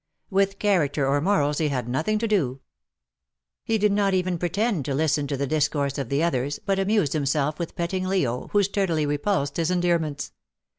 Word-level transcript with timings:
With 0.31 0.57
character 0.57 1.07
or 1.07 1.21
morals 1.21 1.59
he 1.59 1.67
had 1.67 1.87
nothing 1.87 2.17
to 2.17 2.27
do. 2.27 2.59
He 3.63 3.77
did 3.77 3.91
not 3.91 4.15
evea 4.15 4.39
pretend 4.39 4.83
to 4.85 4.95
listen 4.95 5.27
to 5.27 5.37
the 5.37 5.45
discourse 5.45 5.99
of 5.99 6.09
the 6.09 6.21
others^ 6.21 6.57
but 6.65 6.79
amused 6.79 7.13
himself 7.13 7.59
with 7.59 7.75
petting 7.75 8.05
Leo, 8.07 8.47
who 8.47 8.63
sturdily 8.63 9.05
repulsed 9.05 9.57
his 9.57 9.69
endearments. 9.69 10.31